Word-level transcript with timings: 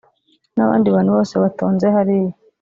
n’abandi 0.55 0.87
bantu 0.95 1.11
bose 1.17 1.33
batonze 1.43 1.85
hariya 1.95 2.33